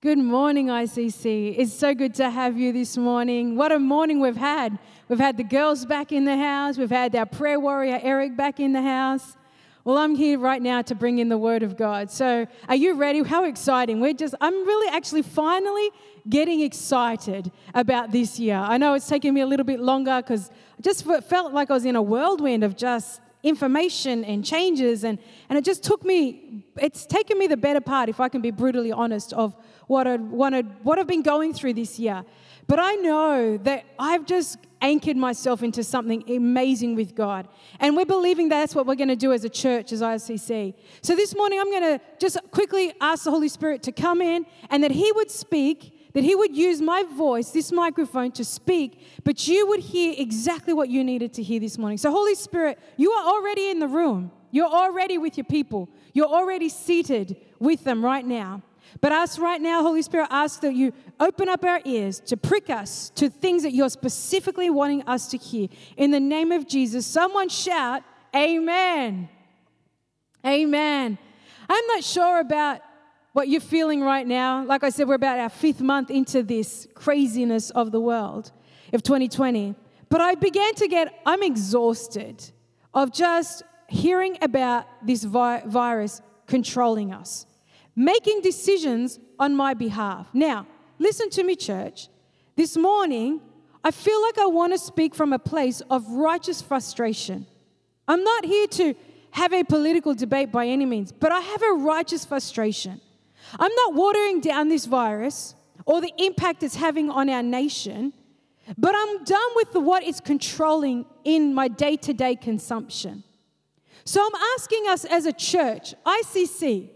[0.00, 1.56] Good morning, ICC.
[1.58, 3.56] It's so good to have you this morning.
[3.56, 4.78] What a morning we've had.
[5.08, 8.60] We've had the girls back in the house, we've had our prayer warrior, Eric, back
[8.60, 9.36] in the house.
[9.82, 12.12] Well, I'm here right now to bring in the Word of God.
[12.12, 13.24] So, are you ready?
[13.24, 13.98] How exciting!
[13.98, 15.90] We're just, I'm really actually finally
[16.28, 18.54] getting excited about this year.
[18.54, 21.74] I know it's taken me a little bit longer because I just felt like I
[21.74, 26.64] was in a whirlwind of just information and changes, and, and it just took me,
[26.76, 29.56] it's taken me the better part, if I can be brutally honest, of
[29.86, 32.24] what, i wanted, what I've been going through this year.
[32.66, 37.48] But I know that I've just anchored myself into something amazing with God.
[37.80, 40.74] And we're believing that that's what we're going to do as a church, as ICC.
[41.00, 44.46] So this morning, I'm going to just quickly ask the Holy Spirit to come in
[44.70, 49.00] and that He would speak that He would use my voice, this microphone, to speak,
[49.24, 51.98] but you would hear exactly what you needed to hear this morning.
[51.98, 54.30] So, Holy Spirit, you are already in the room.
[54.50, 55.88] You're already with your people.
[56.14, 58.62] You're already seated with them right now.
[59.00, 62.70] But us right now, Holy Spirit, ask that you open up our ears to prick
[62.70, 65.68] us to things that you're specifically wanting us to hear.
[65.96, 68.02] In the name of Jesus, someone shout,
[68.34, 69.28] Amen.
[70.46, 71.18] Amen.
[71.68, 72.80] I'm not sure about
[73.38, 74.64] what you're feeling right now.
[74.64, 78.50] Like I said, we're about our fifth month into this craziness of the world
[78.92, 79.76] of 2020.
[80.08, 82.42] But I began to get, I'm exhausted
[82.92, 87.46] of just hearing about this vi- virus controlling us
[87.94, 90.26] making decisions on my behalf.
[90.32, 90.66] Now,
[90.98, 92.08] listen to me, church.
[92.56, 93.40] This morning,
[93.84, 97.46] I feel like I want to speak from a place of righteous frustration.
[98.08, 98.94] I'm not here to
[99.30, 103.00] have a political debate by any means, but I have a righteous frustration.
[103.58, 105.54] I'm not watering down this virus
[105.86, 108.12] or the impact it's having on our nation,
[108.76, 113.24] but I'm done with the, what it's controlling in my day to day consumption.
[114.04, 116.90] So I'm asking us as a church, ICC,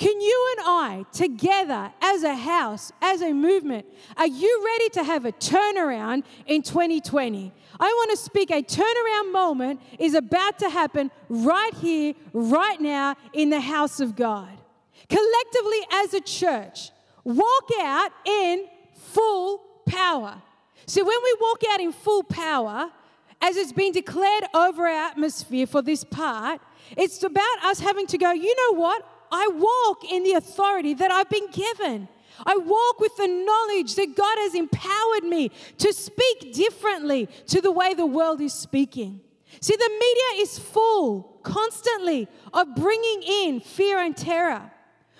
[0.00, 3.84] can you and I, together as a house, as a movement,
[4.16, 7.52] are you ready to have a turnaround in 2020?
[7.78, 13.14] I want to speak a turnaround moment is about to happen right here, right now,
[13.34, 14.59] in the house of God.
[15.10, 16.90] Collectively, as a church,
[17.24, 20.40] walk out in full power.
[20.86, 22.90] So, when we walk out in full power,
[23.42, 26.60] as it's been declared over our atmosphere for this part,
[26.96, 29.06] it's about us having to go, you know what?
[29.32, 32.08] I walk in the authority that I've been given.
[32.46, 37.70] I walk with the knowledge that God has empowered me to speak differently to the
[37.70, 39.20] way the world is speaking.
[39.60, 44.70] See, the media is full constantly of bringing in fear and terror.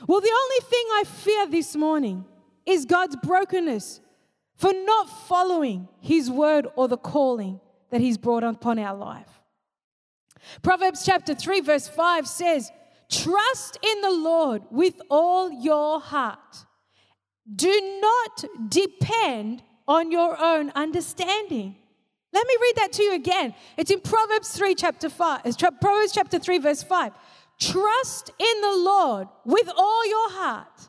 [0.06, 2.24] Well, the only thing I fear this morning
[2.66, 4.00] is God's brokenness
[4.56, 9.40] for not following His word or the calling that He's brought upon our life.
[10.62, 12.70] Proverbs chapter 3, verse 5 says,
[13.10, 16.64] Trust in the Lord with all your heart.
[17.52, 21.76] Do not depend on your own understanding.
[22.32, 23.54] Let me read that to you again.
[23.76, 27.12] It's in Proverbs 3, chapter 5, uh, Proverbs chapter 3, verse 5.
[27.60, 30.88] Trust in the Lord with all your heart.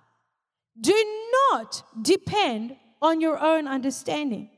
[0.80, 0.96] Do
[1.52, 4.50] not depend on your own understanding.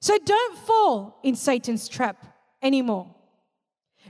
[0.00, 2.24] So don't fall in Satan's trap
[2.62, 3.14] anymore.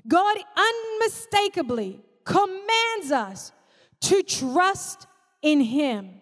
[0.06, 3.52] God unmistakably commands us
[4.02, 5.06] to trust
[5.40, 6.20] in Him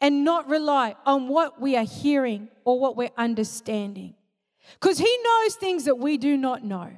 [0.00, 4.14] and not rely on what we are hearing or what we're understanding.
[4.74, 6.90] Because He knows things that we do not know.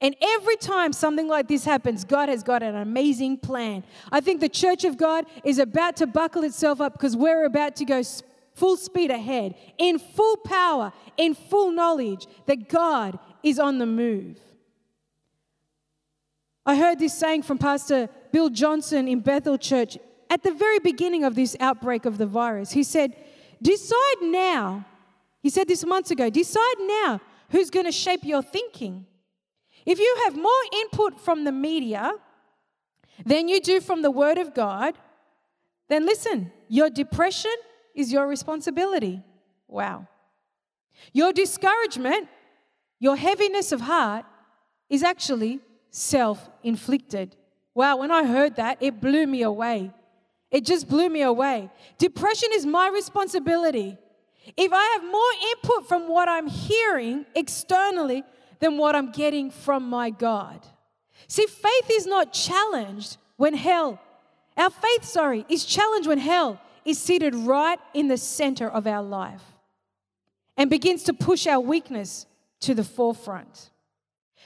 [0.00, 3.84] And every time something like this happens, God has got an amazing plan.
[4.12, 7.76] I think the church of God is about to buckle itself up because we're about
[7.76, 8.02] to go
[8.54, 14.38] full speed ahead in full power, in full knowledge that God is on the move.
[16.66, 19.98] I heard this saying from Pastor Bill Johnson in Bethel Church
[20.30, 22.72] at the very beginning of this outbreak of the virus.
[22.72, 23.14] He said,
[23.62, 24.84] Decide now.
[25.42, 29.06] He said this months ago decide now who's going to shape your thinking.
[29.86, 32.12] If you have more input from the media
[33.24, 34.94] than you do from the Word of God,
[35.88, 37.54] then listen, your depression
[37.94, 39.22] is your responsibility.
[39.68, 40.08] Wow.
[41.12, 42.28] Your discouragement,
[42.98, 44.24] your heaviness of heart
[44.88, 45.60] is actually
[45.90, 47.36] self inflicted.
[47.74, 49.92] Wow, when I heard that, it blew me away.
[50.50, 51.70] It just blew me away.
[51.98, 53.98] Depression is my responsibility.
[54.56, 58.22] If I have more input from what I'm hearing externally
[58.64, 60.66] than what I'm getting from my God.
[61.28, 64.00] See, faith is not challenged when hell,
[64.56, 69.02] our faith, sorry, is challenged when hell is seated right in the center of our
[69.02, 69.42] life
[70.56, 72.26] and begins to push our weakness
[72.60, 73.70] to the forefront.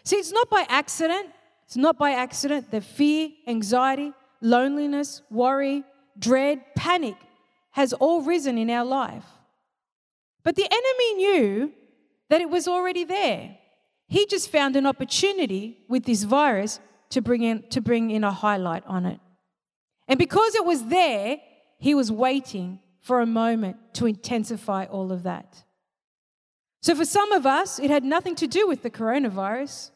[0.05, 1.29] See, it's not by accident
[1.69, 5.85] it's not by accident that fear, anxiety, loneliness, worry,
[6.19, 7.17] dread, panic
[7.73, 9.27] has all risen in our life.
[10.45, 11.73] But the enemy knew
[12.31, 13.58] that it was already there.
[14.09, 18.33] He just found an opportunity with this virus to bring in, to bring in a
[18.33, 19.21] highlight on it.
[20.09, 21.39] And because it was there,
[21.79, 25.63] he was waiting for a moment to intensify all of that.
[26.81, 29.91] So for some of us, it had nothing to do with the coronavirus.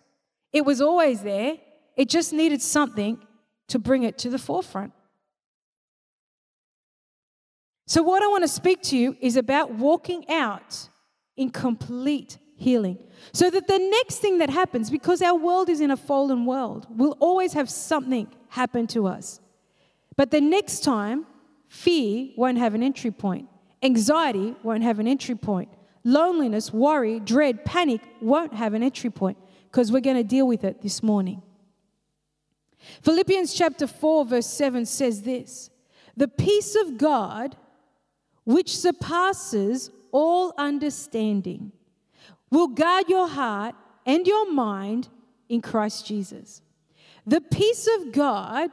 [0.52, 1.56] It was always there.
[1.96, 3.18] It just needed something
[3.68, 4.92] to bring it to the forefront.
[7.86, 10.88] So, what I want to speak to you is about walking out
[11.36, 12.98] in complete healing.
[13.32, 16.86] So that the next thing that happens, because our world is in a fallen world,
[16.90, 19.40] we'll always have something happen to us.
[20.16, 21.26] But the next time,
[21.68, 23.48] fear won't have an entry point,
[23.82, 25.68] anxiety won't have an entry point,
[26.04, 29.38] loneliness, worry, dread, panic won't have an entry point
[29.70, 31.42] because we're going to deal with it this morning.
[33.02, 35.70] Philippians chapter 4, verse 7 says this
[36.16, 37.56] The peace of God,
[38.44, 41.72] which surpasses all understanding,
[42.52, 43.74] will guard your heart
[44.06, 45.08] and your mind
[45.48, 46.60] in Christ Jesus.
[47.26, 48.70] The peace of God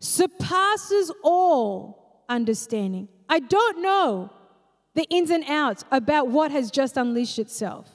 [0.00, 3.08] surpasses all understanding.
[3.28, 4.30] I don't know
[4.94, 7.88] the ins and outs about what has just unleashed itself,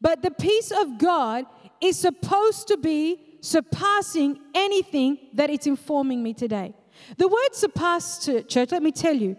[0.00, 1.44] but the peace of God
[1.80, 6.74] is supposed to be surpassing anything that it's informing me today.
[7.18, 9.36] The word surpass, to church, let me tell you,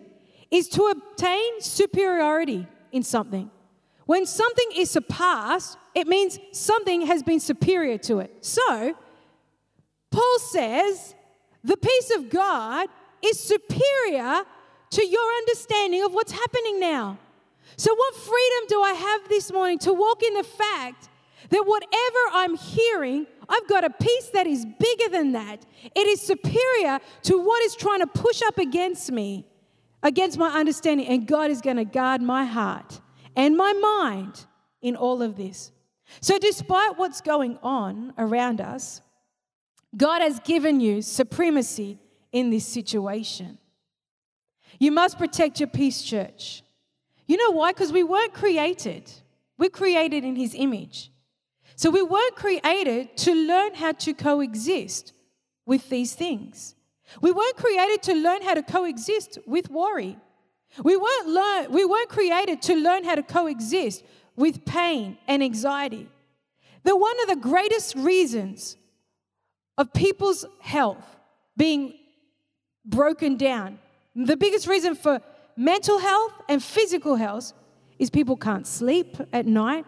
[0.52, 3.50] is to obtain superiority in something.
[4.08, 8.34] When something is surpassed, it means something has been superior to it.
[8.40, 8.96] So,
[10.10, 11.14] Paul says
[11.62, 12.88] the peace of God
[13.22, 14.44] is superior
[14.92, 17.20] to your understanding of what's happening now.
[17.76, 21.10] So, what freedom do I have this morning to walk in the fact
[21.50, 25.66] that whatever I'm hearing, I've got a peace that is bigger than that.
[25.84, 29.46] It is superior to what is trying to push up against me,
[30.02, 31.08] against my understanding.
[31.08, 33.02] And God is going to guard my heart
[33.38, 34.46] and my mind
[34.82, 35.72] in all of this.
[36.20, 39.02] So, despite what's going on around us,
[39.96, 42.00] God has given you supremacy
[42.32, 43.60] in this situation.
[44.80, 46.64] You must protect your peace, church.
[47.28, 47.72] You know why?
[47.72, 49.10] Because we weren't created,
[49.58, 51.12] we're created in His image.
[51.76, 55.14] So we weren't created to learn how to coexist
[55.66, 56.74] with these things.
[57.22, 60.18] We weren't created to learn how to coexist with worry.
[60.84, 64.04] We weren't, learn, we weren't created to learn how to coexist
[64.36, 66.10] with pain and anxiety.
[66.84, 68.78] The one of the greatest reasons
[69.78, 71.04] of people's health
[71.56, 71.94] being
[72.86, 73.80] broken down,
[74.16, 75.22] the biggest reason for
[75.56, 77.54] mental health and physical health
[78.00, 79.86] is people can't sleep at night,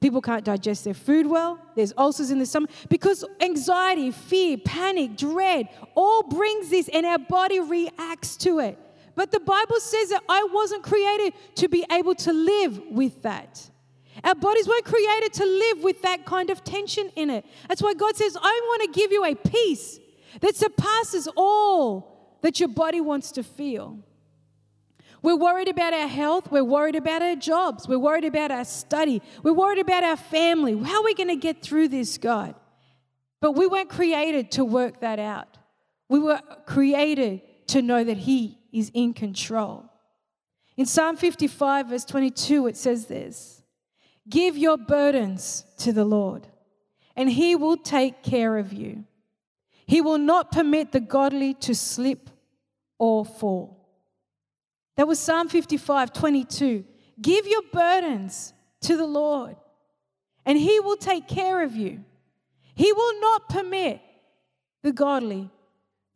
[0.00, 1.58] People can't digest their food well.
[1.76, 7.18] There's ulcers in the stomach because anxiety, fear, panic, dread all brings this and our
[7.18, 8.78] body reacts to it.
[9.14, 13.70] But the Bible says that I wasn't created to be able to live with that.
[14.24, 17.44] Our bodies weren't created to live with that kind of tension in it.
[17.68, 19.98] That's why God says, I want to give you a peace
[20.40, 23.98] that surpasses all that your body wants to feel.
[25.22, 26.50] We're worried about our health.
[26.50, 27.86] We're worried about our jobs.
[27.86, 29.20] We're worried about our study.
[29.42, 30.78] We're worried about our family.
[30.82, 32.54] How are we going to get through this, God?
[33.40, 35.58] But we weren't created to work that out.
[36.08, 39.84] We were created to know that He is in control.
[40.76, 43.62] In Psalm 55, verse 22, it says this
[44.28, 46.46] Give your burdens to the Lord,
[47.16, 49.04] and He will take care of you.
[49.86, 52.30] He will not permit the godly to slip
[52.98, 53.88] or fall.
[54.96, 56.84] That was Psalm 55 22.
[57.20, 58.52] Give your burdens
[58.82, 59.56] to the Lord,
[60.46, 62.04] and He will take care of you.
[62.74, 64.00] He will not permit
[64.82, 65.50] the godly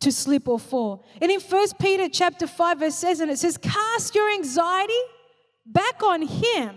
[0.04, 1.04] to slip or fall.
[1.20, 4.92] And in 1 Peter chapter 5, verse 7, it says, Cast your anxiety
[5.66, 6.76] back on Him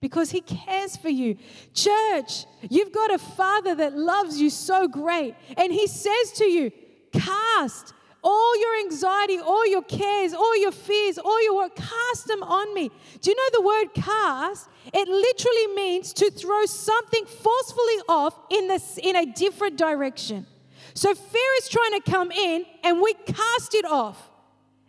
[0.00, 1.36] because He cares for you.
[1.74, 6.70] Church, you've got a Father that loves you so great, and He says to you,
[7.12, 12.42] Cast all your anxiety, all your cares, all your fears, all your work, cast them
[12.42, 12.90] on me.
[13.22, 14.68] Do you know the word cast?
[14.92, 20.46] It literally means to throw something forcefully off in, this, in a different direction.
[20.94, 24.30] So fear is trying to come in and we cast it off.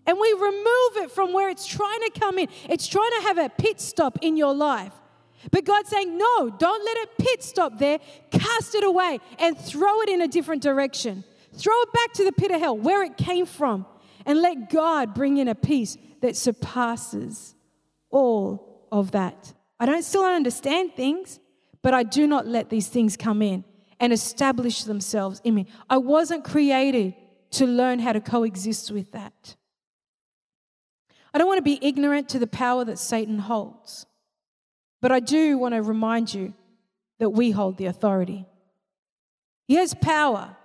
[0.05, 2.47] And we remove it from where it's trying to come in.
[2.67, 4.93] It's trying to have a pit stop in your life.
[5.51, 7.99] But God's saying, no, don't let it pit stop there.
[8.31, 11.23] Cast it away and throw it in a different direction.
[11.53, 13.85] Throw it back to the pit of hell where it came from
[14.25, 17.55] and let God bring in a peace that surpasses
[18.09, 19.53] all of that.
[19.79, 21.39] I don't still understand things,
[21.81, 23.63] but I do not let these things come in
[24.01, 25.67] and establish themselves in me.
[25.87, 27.13] I wasn't created
[27.51, 29.55] to learn how to coexist with that.
[31.33, 34.07] I don't want to be ignorant to the power that Satan holds,
[35.01, 36.53] but I do want to remind you
[37.19, 38.45] that we hold the authority.
[39.67, 40.57] He has power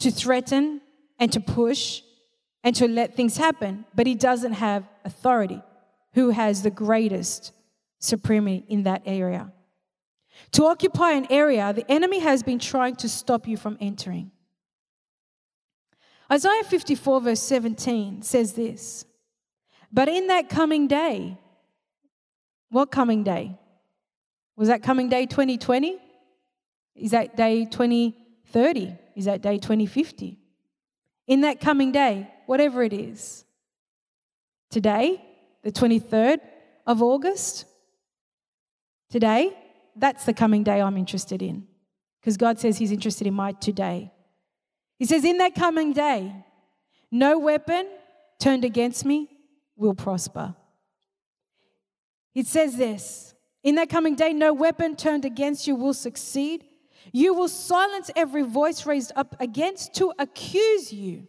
[0.00, 0.80] to threaten
[1.18, 2.02] and to push
[2.64, 5.62] and to let things happen, but he doesn't have authority.
[6.14, 7.52] Who has the greatest
[8.00, 9.52] supremacy in that area?
[10.52, 14.30] To occupy an area, the enemy has been trying to stop you from entering.
[16.30, 19.04] Isaiah 54, verse 17 says this
[19.92, 21.38] But in that coming day,
[22.70, 23.58] what coming day?
[24.56, 25.98] Was that coming day 2020?
[26.96, 28.92] Is that day 2030?
[29.14, 30.38] Is that day 2050?
[31.28, 33.44] In that coming day, whatever it is,
[34.70, 35.22] today,
[35.62, 36.40] the 23rd
[36.86, 37.66] of August,
[39.10, 39.56] today,
[39.98, 41.66] that's the coming day I'm interested in.
[42.20, 44.12] Because God says He's interested in my today.
[44.98, 46.34] He says, In that coming day,
[47.10, 47.86] no weapon
[48.38, 49.28] turned against me
[49.76, 50.54] will prosper.
[52.34, 56.64] It says this In that coming day, no weapon turned against you will succeed.
[57.12, 61.26] You will silence every voice raised up against to accuse you.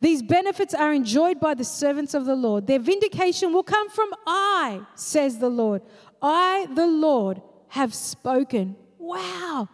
[0.00, 2.66] These benefits are enjoyed by the servants of the Lord.
[2.66, 5.82] Their vindication will come from I, says the Lord.
[6.20, 8.76] I, the Lord, have spoken.
[8.98, 9.68] Wow.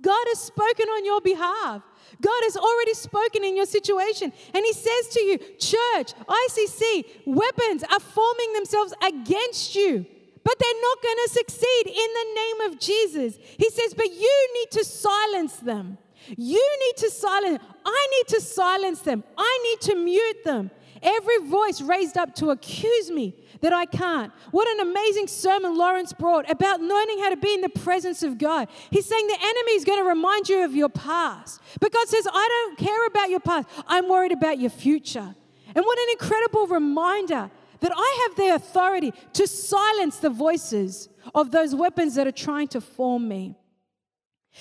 [0.00, 1.82] God has spoken on your behalf.
[2.20, 4.32] God has already spoken in your situation.
[4.54, 10.06] And He says to you, Church, ICC, weapons are forming themselves against you,
[10.44, 13.38] but they're not going to succeed in the name of Jesus.
[13.58, 15.98] He says, But you need to silence them.
[16.36, 17.62] You need to silence.
[17.84, 19.24] I need to silence them.
[19.36, 20.70] I need to mute them.
[21.02, 24.32] Every voice raised up to accuse me that I can't.
[24.50, 28.38] What an amazing sermon Lawrence brought about learning how to be in the presence of
[28.38, 28.68] God.
[28.90, 31.60] He's saying the enemy is going to remind you of your past.
[31.80, 35.34] But God says, I don't care about your past, I'm worried about your future.
[35.74, 41.50] And what an incredible reminder that I have the authority to silence the voices of
[41.50, 43.56] those weapons that are trying to form me.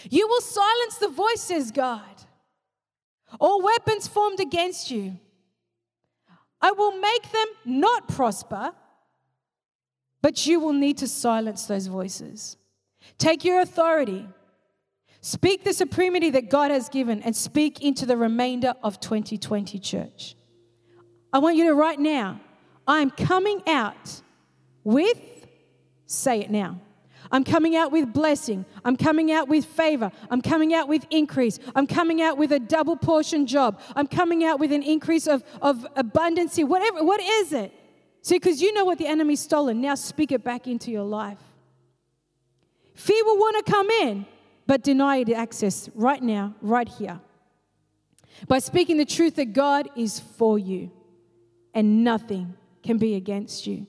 [0.10, 2.02] You will silence the voices, God.
[3.40, 5.18] All weapons formed against you.
[6.62, 8.72] I will make them not prosper,
[10.26, 12.58] but you will need to silence those voices.
[13.20, 14.28] Take your authority,
[15.22, 20.36] speak the supremacy that God has given, and speak into the remainder of 2020, church.
[21.32, 22.42] I want you to right now,
[22.88, 24.24] I'm coming out
[24.84, 25.20] with,
[26.08, 26.82] say it now.
[27.32, 28.66] I'm coming out with blessing.
[28.84, 30.12] I'm coming out with favor.
[30.32, 31.60] I'm coming out with increase.
[31.76, 33.80] I'm coming out with a double portion job.
[33.96, 36.68] I'm coming out with an increase of, of abundancy.
[36.68, 37.72] Whatever, what is it?
[38.26, 39.82] See, because you know what the enemy's stolen.
[39.82, 41.38] Now speak it back into your life.
[42.96, 44.26] Fear will want to come in,
[44.66, 47.20] but deny it access right now, right here.
[48.48, 50.90] By speaking the truth that God is for you
[51.76, 53.86] and nothing can be against you.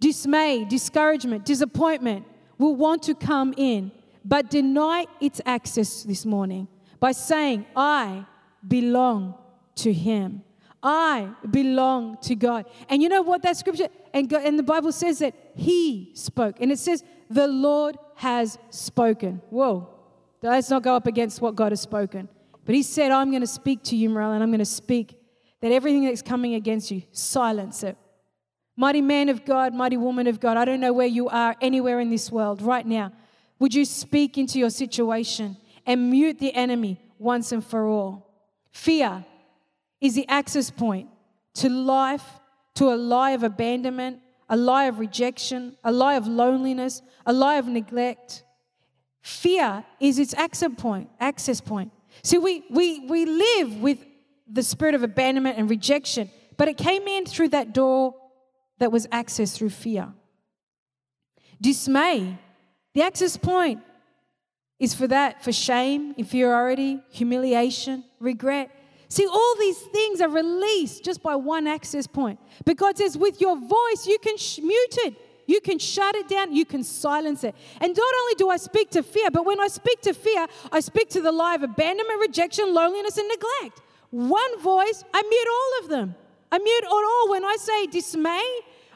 [0.00, 2.24] Dismay, discouragement, disappointment
[2.56, 3.92] will want to come in,
[4.24, 6.68] but deny its access this morning
[7.00, 8.24] by saying, I
[8.66, 9.34] belong
[9.74, 10.42] to Him.
[10.84, 12.66] I belong to God.
[12.90, 16.56] And you know what that scripture, and, God, and the Bible says that He spoke.
[16.60, 19.40] And it says, the Lord has spoken.
[19.48, 19.88] Whoa,
[20.42, 22.28] let's not go up against what God has spoken.
[22.66, 25.18] But He said, I'm going to speak to you, Morel, and I'm going to speak
[25.62, 27.96] that everything that's coming against you, silence it.
[28.76, 32.00] Mighty man of God, mighty woman of God, I don't know where you are anywhere
[32.00, 33.12] in this world right now.
[33.58, 38.34] Would you speak into your situation and mute the enemy once and for all?
[38.72, 39.24] Fear
[40.04, 41.08] is the access point
[41.54, 42.26] to life,
[42.74, 44.20] to a lie of abandonment,
[44.50, 48.44] a lie of rejection, a lie of loneliness, a lie of neglect.
[49.22, 51.90] Fear is its access point, access point.
[52.22, 54.04] See, we, we, we live with
[54.46, 58.14] the spirit of abandonment and rejection, but it came in through that door
[58.80, 60.12] that was accessed through fear.
[61.62, 62.36] Dismay,
[62.92, 63.80] the access point
[64.78, 68.70] is for that, for shame, inferiority, humiliation, regret.
[69.08, 72.38] See, all these things are released just by one access point.
[72.64, 75.14] But God says, with your voice, you can sh- mute it,
[75.46, 77.54] you can shut it down, you can silence it.
[77.80, 80.80] And not only do I speak to fear, but when I speak to fear, I
[80.80, 83.82] speak to the lie of abandonment, rejection, loneliness, and neglect.
[84.10, 86.14] One voice, I mute all of them.
[86.50, 87.30] I mute on all.
[87.32, 88.42] When I say dismay,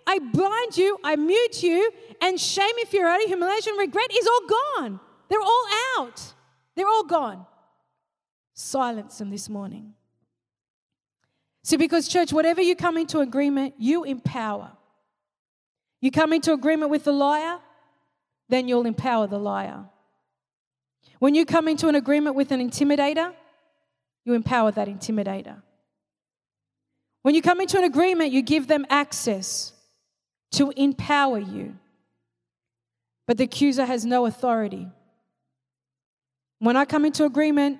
[0.06, 1.90] I blind you, I mute you,
[2.22, 5.00] and shame, inferiority, humiliation, regret is all gone.
[5.28, 5.66] They're all
[5.98, 6.22] out.
[6.74, 7.44] They're all gone.
[8.54, 9.94] Silence them this morning.
[11.68, 14.70] See, because, church, whatever you come into agreement, you empower.
[16.00, 17.58] You come into agreement with the liar,
[18.48, 19.84] then you'll empower the liar.
[21.18, 23.34] When you come into an agreement with an intimidator,
[24.24, 25.60] you empower that intimidator.
[27.20, 29.74] When you come into an agreement, you give them access
[30.52, 31.76] to empower you.
[33.26, 34.88] But the accuser has no authority.
[36.60, 37.78] When I come into agreement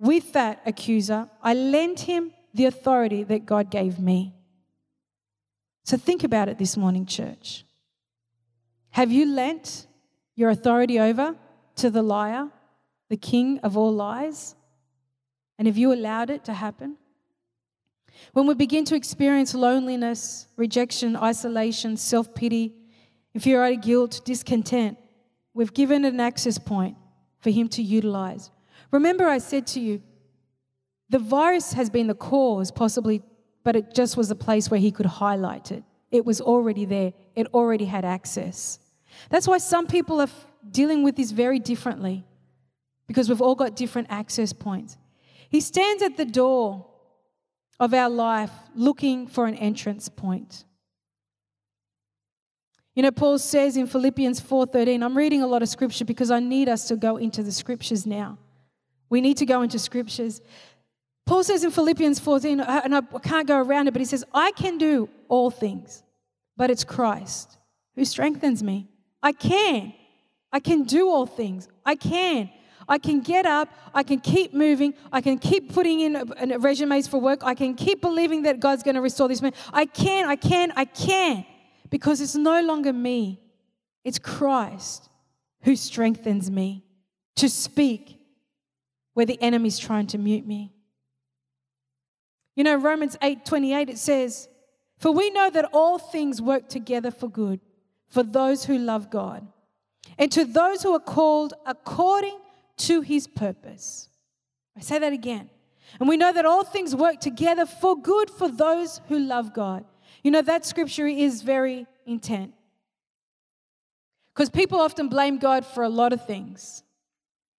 [0.00, 4.34] with that accuser, I lend him the authority that God gave me.
[5.84, 7.64] So think about it this morning, church.
[8.90, 9.86] Have you lent
[10.36, 11.34] your authority over
[11.76, 12.48] to the liar,
[13.08, 14.54] the king of all lies?
[15.58, 16.96] And have you allowed it to happen?
[18.32, 22.74] When we begin to experience loneliness, rejection, isolation, self pity,
[23.34, 24.98] inferiority, guilt, discontent,
[25.54, 26.96] we've given an access point
[27.40, 28.50] for him to utilize.
[28.90, 30.02] Remember, I said to you,
[31.12, 33.22] the virus has been the cause, possibly,
[33.64, 35.84] but it just was a place where he could highlight it.
[36.10, 38.78] It was already there, it already had access.
[39.28, 40.30] That's why some people are
[40.70, 42.24] dealing with this very differently,
[43.06, 44.96] because we've all got different access points.
[45.50, 46.86] He stands at the door
[47.78, 50.64] of our life looking for an entrance point.
[52.94, 56.40] You know, Paul says in Philippians 4:13, I'm reading a lot of scripture because I
[56.40, 58.38] need us to go into the scriptures now.
[59.12, 60.40] We need to go into scriptures.
[61.32, 64.50] Paul says in Philippians 14, and I can't go around it, but he says, I
[64.50, 66.02] can do all things,
[66.58, 67.56] but it's Christ
[67.94, 68.90] who strengthens me.
[69.22, 69.94] I can.
[70.52, 71.68] I can do all things.
[71.86, 72.50] I can.
[72.86, 73.70] I can get up.
[73.94, 74.92] I can keep moving.
[75.10, 77.42] I can keep putting in resumes for work.
[77.42, 79.54] I can keep believing that God's going to restore this man.
[79.72, 81.46] I can, I can, I can.
[81.88, 83.40] Because it's no longer me,
[84.04, 85.08] it's Christ
[85.62, 86.84] who strengthens me
[87.36, 88.20] to speak
[89.14, 90.74] where the enemy's trying to mute me.
[92.54, 94.48] You know, Romans 8 28, it says,
[94.98, 97.60] For we know that all things work together for good
[98.08, 99.46] for those who love God
[100.18, 102.38] and to those who are called according
[102.78, 104.08] to his purpose.
[104.76, 105.50] I say that again.
[106.00, 109.84] And we know that all things work together for good for those who love God.
[110.22, 112.54] You know, that scripture is very intent.
[114.34, 116.82] Because people often blame God for a lot of things,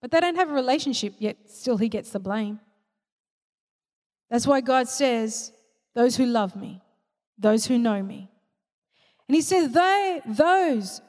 [0.01, 2.59] but they don't have a relationship, yet still he gets the blame.
[4.33, 5.51] That's why God says,
[5.93, 6.81] Those who love me,
[7.37, 8.31] those who know me.
[9.27, 11.01] And he says, they, Those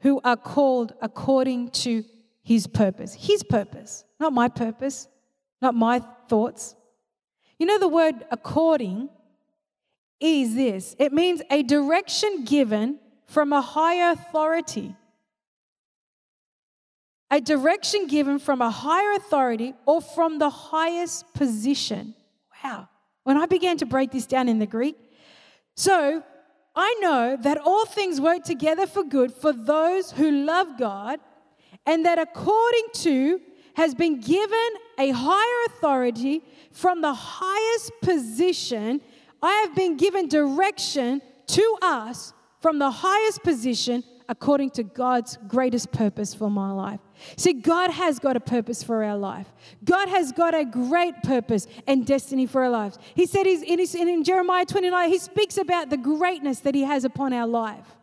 [0.00, 2.04] who are called according to
[2.42, 3.14] his purpose.
[3.14, 5.08] His purpose, not my purpose,
[5.62, 6.76] not my thoughts.
[7.58, 9.08] You know, the word according
[10.20, 14.94] is this it means a direction given from a higher authority.
[17.30, 22.14] A direction given from a higher authority or from the highest position.
[22.62, 22.88] Wow.
[23.24, 24.96] When I began to break this down in the Greek,
[25.76, 26.22] so
[26.74, 31.20] I know that all things work together for good for those who love God
[31.86, 33.40] and that according to
[33.74, 34.68] has been given
[34.98, 36.42] a higher authority
[36.72, 39.00] from the highest position.
[39.42, 45.92] I have been given direction to us from the highest position according to God's greatest
[45.92, 47.00] purpose for my life.
[47.36, 49.46] See, God has got a purpose for our life.
[49.84, 52.98] God has got a great purpose and destiny for our lives.
[53.14, 56.82] He said he's in, his, in Jeremiah 29, he speaks about the greatness that he
[56.82, 57.96] has upon our life.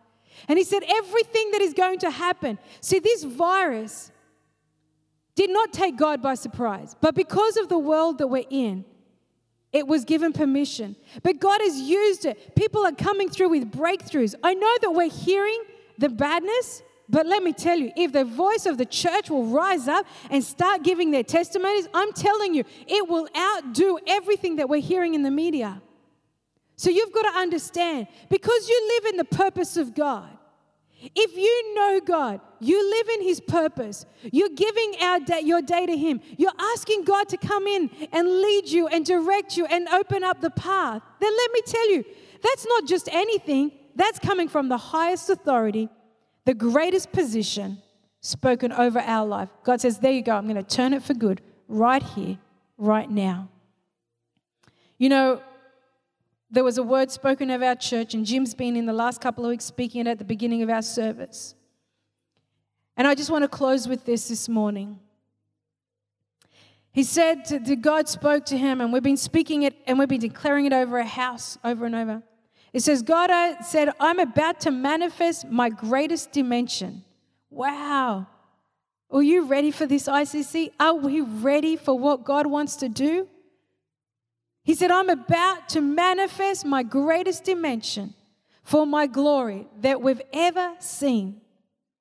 [0.47, 2.59] And he said, everything that is going to happen.
[2.81, 4.11] See, this virus
[5.35, 8.85] did not take God by surprise, but because of the world that we're in,
[9.71, 10.95] it was given permission.
[11.21, 12.55] But God has used it.
[12.55, 14.33] People are coming through with breakthroughs.
[14.41, 15.61] I know that we're hearing
[15.97, 19.87] the badness, but let me tell you, if the voice of the church will rise
[19.87, 24.81] up and start giving their testimonies, I'm telling you, it will outdo everything that we're
[24.81, 25.81] hearing in the media.
[26.77, 30.29] So you've got to understand because you live in the purpose of God.
[31.13, 34.93] If you know God, you live in His purpose, you're giving
[35.25, 39.05] day, your day to Him, you're asking God to come in and lead you and
[39.05, 42.03] direct you and open up the path, then let me tell you,
[42.41, 45.89] that's not just anything, that's coming from the highest authority,
[46.45, 47.79] the greatest position
[48.21, 49.49] spoken over our life.
[49.63, 52.37] God says, There you go, I'm going to turn it for good right here,
[52.77, 53.49] right now.
[54.97, 55.41] You know,
[56.49, 59.43] there was a word spoken of our church, and Jim's been in the last couple
[59.43, 61.55] of weeks speaking it at the beginning of our service.
[62.95, 64.99] And I just want to close with this this morning.
[66.93, 70.21] He said that God spoke to him, and we've been speaking it and we've been
[70.21, 72.23] declaring it over a house over and over.
[72.75, 73.31] It says, God
[73.63, 77.05] said, I'm about to manifest my greatest dimension.
[77.49, 78.27] Wow.
[79.09, 80.71] Are you ready for this, ICC?
[80.77, 83.29] Are we ready for what God wants to do?
[84.65, 88.13] He said, I'm about to manifest my greatest dimension
[88.61, 91.39] for my glory that we've ever seen.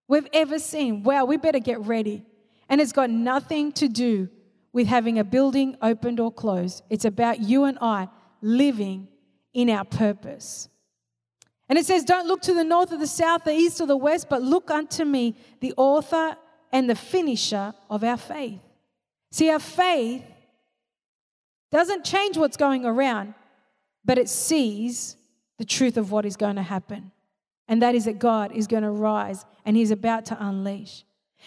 [0.09, 1.05] We've ever seen.
[1.05, 2.25] Wow, we better get ready.
[2.69, 4.29] And it's got nothing to do
[4.73, 6.83] with having a building opened or closed.
[6.91, 8.09] It's about you and I
[8.41, 9.07] living
[9.55, 10.69] in our purpose.
[11.69, 13.97] And it says, Don't look to the north or the south, the east or the
[13.97, 16.37] west, but look unto me, the author
[16.73, 18.61] and the finisher of our faith.
[19.31, 20.25] See, our faith
[21.73, 23.35] doesn't change what's going around,
[24.05, 25.17] but it sees
[25.59, 27.13] the truth of what is going to happen.
[27.67, 31.05] And that is that God is going to rise and He's about to unleash.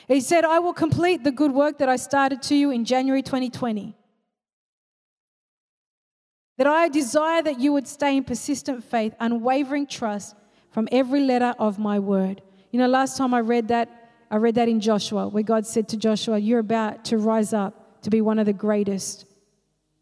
[0.07, 3.21] He said, I will complete the good work that I started to you in January
[3.21, 3.95] 2020
[6.57, 10.35] that I desire that you would stay in persistent faith, unwavering trust
[10.71, 12.41] from every letter of my word.
[12.71, 15.87] You know, last time I read that, I read that in Joshua, where God said
[15.89, 19.25] to Joshua, You're about to rise up to be one of the greatest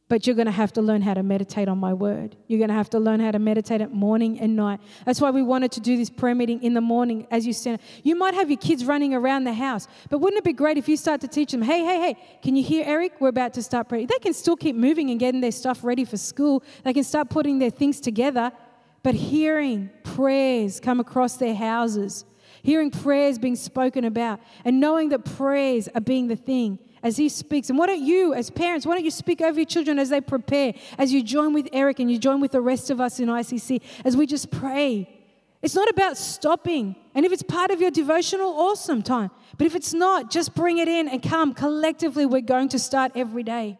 [0.08, 2.36] but you're going to have to learn how to meditate on my word.
[2.48, 4.80] You're going to have to learn how to meditate at morning and night.
[5.04, 7.80] That's why we wanted to do this prayer meeting in the morning as you stand.
[8.04, 10.88] You might have your kids running around the house, but wouldn't it be great if
[10.88, 13.20] you start to teach them, hey, hey, hey, can you hear Eric?
[13.20, 14.08] We're about to start praying.
[14.08, 16.64] They can still keep moving and getting their stuff ready for school.
[16.84, 18.52] They can start putting their things together,
[19.02, 22.26] but hearing prayers come across their houses,
[22.62, 27.30] hearing prayers being spoken about, and knowing that prayers are being the thing as he
[27.30, 27.70] speaks.
[27.70, 30.20] And why don't you, as parents, why don't you speak over your children as they
[30.20, 33.30] prepare, as you join with Eric and you join with the rest of us in
[33.30, 35.08] ICC, as we just pray.
[35.62, 36.96] It's not about stopping.
[37.14, 39.30] And if it's part of your devotional, awesome time.
[39.56, 41.54] But if it's not, just bring it in and come.
[41.54, 43.78] Collectively, we're going to start every day.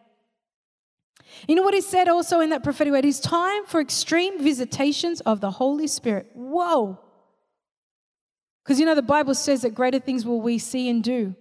[1.48, 3.04] You know what he said also in that prophetic word?
[3.04, 6.30] It's time for extreme visitations of the Holy Spirit.
[6.32, 7.00] Whoa.
[8.62, 11.34] Because you know, the Bible says that greater things will we see and do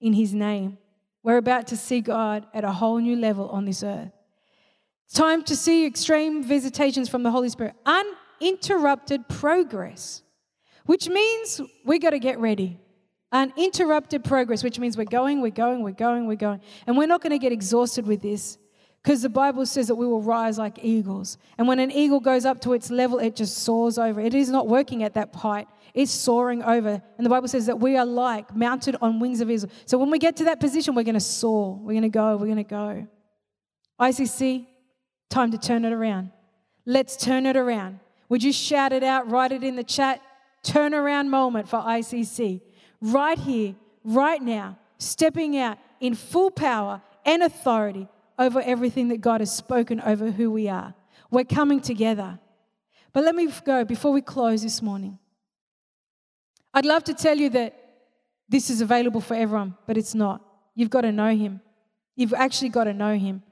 [0.00, 0.78] in his name.
[1.22, 4.10] We're about to see God at a whole new level on this earth.
[5.06, 10.22] It's time to see extreme visitations from the Holy Spirit, uninterrupted progress,
[10.86, 12.78] which means we got to get ready.
[13.30, 16.60] Uninterrupted progress, which means we're going, we're going, we're going, we're going.
[16.86, 18.58] And we're not going to get exhausted with this
[19.02, 21.36] because the Bible says that we will rise like eagles.
[21.58, 24.20] And when an eagle goes up to its level, it just soars over.
[24.20, 27.02] It is not working at that height, it's soaring over.
[27.16, 29.70] And the Bible says that we are like mounted on wings of eagles.
[29.86, 31.76] So when we get to that position, we're going to soar.
[31.76, 32.36] We're going to go.
[32.36, 33.08] We're going to go.
[34.00, 34.66] ICC,
[35.28, 36.30] time to turn it around.
[36.86, 37.98] Let's turn it around.
[38.28, 40.20] Would you shout it out, write it in the chat?
[40.64, 42.60] Turnaround moment for ICC.
[43.00, 48.08] Right here, right now, stepping out in full power and authority
[48.42, 50.94] over everything that God has spoken over who we are.
[51.30, 52.38] We're coming together.
[53.12, 55.18] But let me go before we close this morning.
[56.74, 57.78] I'd love to tell you that
[58.48, 60.42] this is available for everyone, but it's not.
[60.74, 61.60] You've got to know Him.
[62.16, 63.42] You've actually got to know Him.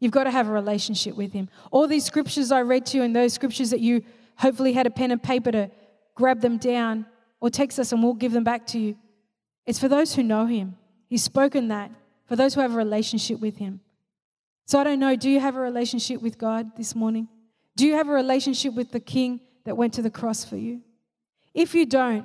[0.00, 1.48] You've got to have a relationship with Him.
[1.70, 4.02] All these scriptures I read to you, and those scriptures that you
[4.36, 5.70] hopefully had a pen and paper to
[6.14, 7.06] grab them down
[7.40, 8.96] or text us and we'll give them back to you.
[9.66, 10.76] It's for those who know Him.
[11.08, 11.90] He's spoken that,
[12.26, 13.80] for those who have a relationship with Him.
[14.70, 17.26] So I don't know, do you have a relationship with God this morning?
[17.74, 20.82] Do you have a relationship with the King that went to the cross for you?
[21.52, 22.24] If you don't,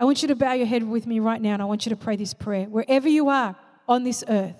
[0.00, 1.90] I want you to bow your head with me right now and I want you
[1.90, 3.54] to pray this prayer wherever you are
[3.86, 4.56] on this earth.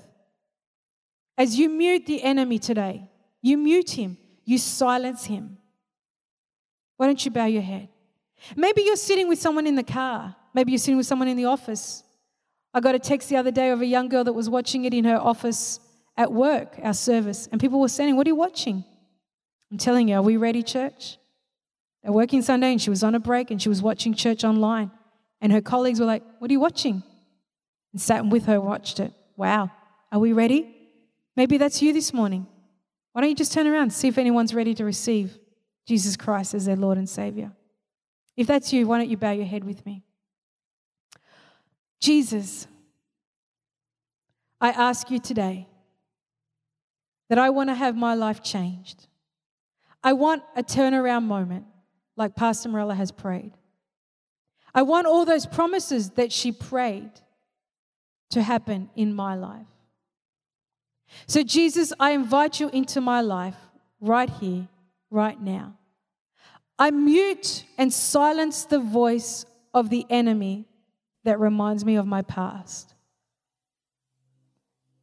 [1.36, 3.10] As you mute the enemy today,
[3.42, 5.58] you mute him, you silence him.
[6.98, 7.88] Why don't you bow your head?
[8.54, 10.36] Maybe you're sitting with someone in the car.
[10.54, 12.04] Maybe you're sitting with someone in the office.
[12.72, 14.94] I got a text the other day of a young girl that was watching it
[14.94, 15.80] in her office
[16.16, 18.84] at work, our service, and people were saying, What are you watching?
[19.70, 21.18] I'm telling you, are we ready, church?
[22.02, 24.90] They're working Sunday and she was on a break and she was watching church online.
[25.40, 27.02] And her colleagues were like, What are you watching?
[27.92, 29.12] And sat with her, watched it.
[29.36, 29.70] Wow,
[30.12, 30.70] are we ready?
[31.36, 32.46] Maybe that's you this morning.
[33.12, 35.38] Why don't you just turn around, see if anyone's ready to receive
[35.86, 37.52] Jesus Christ as their Lord and Savior?
[38.36, 40.02] If that's you, why don't you bow your head with me?
[42.00, 42.66] Jesus,
[44.60, 45.68] I ask you today
[47.28, 49.06] that I want to have my life changed.
[50.02, 51.64] I want a turnaround moment
[52.16, 53.52] like Pastor Morella has prayed.
[54.74, 57.10] I want all those promises that she prayed
[58.30, 59.66] to happen in my life.
[61.26, 63.56] So, Jesus, I invite you into my life
[64.00, 64.68] right here,
[65.10, 65.76] right now.
[66.78, 70.66] I mute and silence the voice of the enemy
[71.22, 72.94] that reminds me of my past.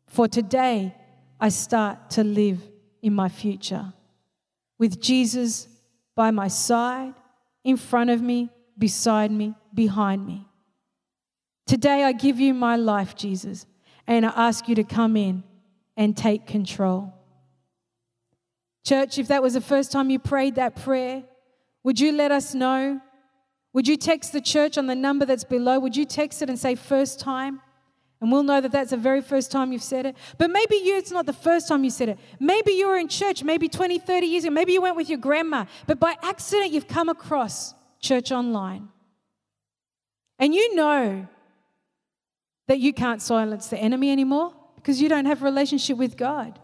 [0.08, 0.94] For today,
[1.42, 2.62] I start to live
[3.02, 3.92] in my future
[4.78, 5.68] with Jesus
[6.16, 7.16] by my side,
[7.64, 10.46] in front of me, beside me, behind me.
[11.66, 13.66] Today, I give you my life, Jesus,
[14.06, 15.44] and I ask you to come in
[15.98, 17.14] and take control.
[18.86, 21.24] Church, if that was the first time you prayed that prayer,
[21.84, 23.02] would you let us know?
[23.74, 25.80] Would you text the church on the number that's below?
[25.80, 27.62] Would you text it and say, first time?
[28.22, 30.16] And we'll know that that's the very first time you've said it.
[30.38, 32.20] But maybe you, it's not the first time you said it.
[32.40, 34.54] Maybe you were in church, maybe 20, 30 years ago.
[34.54, 35.66] Maybe you went with your grandma.
[35.88, 38.90] But by accident, you've come across church online.
[40.38, 41.28] And you know
[42.68, 46.60] that you can't silence the enemy anymore because you don't have a relationship with God.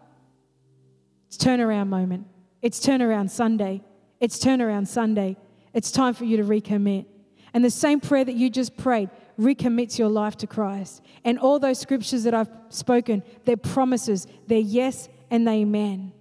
[1.26, 2.26] It's turnaround moment.
[2.62, 3.82] It's turnaround Sunday.
[4.20, 5.36] It's turnaround Sunday.
[5.74, 7.06] It's time for you to recommit.
[7.52, 11.02] And the same prayer that you just prayed recommits your life to Christ.
[11.24, 16.12] And all those scriptures that I've spoken, they're promises, they're yes and they amen.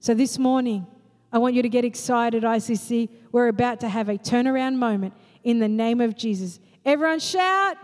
[0.00, 0.86] So this morning,
[1.32, 3.08] I want you to get excited, ICC.
[3.32, 6.60] We're about to have a turnaround moment in the name of Jesus.
[6.84, 7.76] Everyone shout,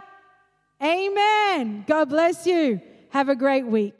[0.83, 1.85] Amen.
[1.87, 2.81] God bless you.
[3.11, 3.95] Have a great week.